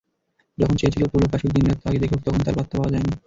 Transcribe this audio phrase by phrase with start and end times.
[0.57, 3.11] যখন চেয়েছিল পুলক আসুক, দিনরাত তাকে দেখুক, তখন তার পাত্তা পাওয়া যায়নি।